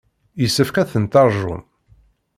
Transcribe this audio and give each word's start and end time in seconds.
Yessefk 0.41 0.75
ad 0.77 0.89
ten-teṛjum. 0.91 1.61